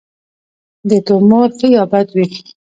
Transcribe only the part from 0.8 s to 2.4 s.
د تومور ښه یا بد وي.